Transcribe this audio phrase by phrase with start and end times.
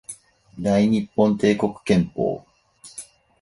[0.59, 2.43] 大日本帝国憲法